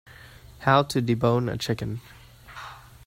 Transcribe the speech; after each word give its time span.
How 0.61 0.81
to 0.81 0.99
debone 0.99 1.47
a 1.53 1.57
chicken. 1.57 2.01